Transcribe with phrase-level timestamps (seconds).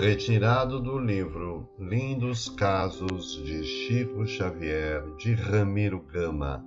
[0.00, 6.66] Retirado do livro Lindos Casos de Chico Xavier, de Ramiro Gama,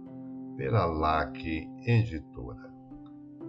[0.55, 2.71] pela LAC Editora.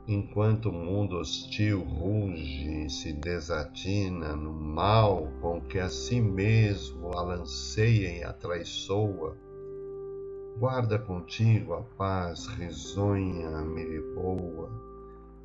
[0.08, 7.12] Enquanto o mundo hostil ruge e se desatina no mal com que a si mesmo
[7.12, 9.36] alanceia e atraiçoa,
[10.58, 14.72] Guarda contigo a paz risonha, miriboa,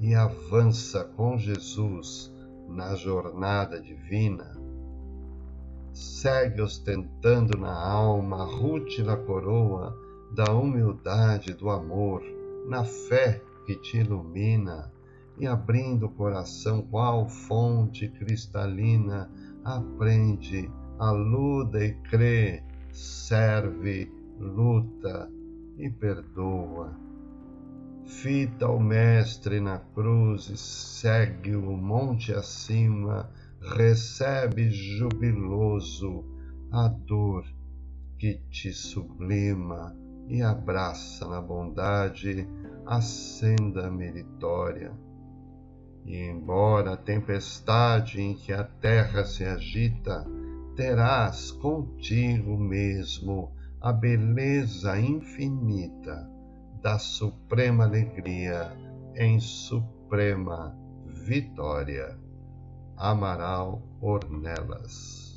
[0.01, 2.33] e avança com Jesus
[2.67, 4.57] na jornada divina.
[5.93, 9.97] Segue ostentando na alma a rútila coroa
[10.35, 12.23] da humildade do amor,
[12.67, 14.91] na fé que te ilumina,
[15.39, 19.31] e abrindo o coração qual fonte cristalina,
[19.65, 25.31] aprende, aluda e crê, serve luta
[25.79, 26.97] e perdoa.
[28.05, 33.31] Fita o Mestre na cruz e segue o monte acima,
[33.63, 36.25] recebe jubiloso
[36.71, 37.45] a dor
[38.19, 39.97] que te sublima
[40.29, 42.49] e abraça na bondade
[42.87, 44.93] a senda meritória.
[46.05, 50.27] E embora a tempestade em que a terra se agita,
[50.75, 56.29] terás contigo mesmo a beleza infinita
[56.83, 58.73] da suprema alegria
[59.15, 62.19] em suprema vitória.
[63.03, 65.32] Amaral Ornelas